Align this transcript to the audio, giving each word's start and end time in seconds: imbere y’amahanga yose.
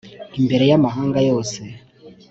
imbere 0.39 0.63
y’amahanga 0.71 1.19
yose. 1.29 1.59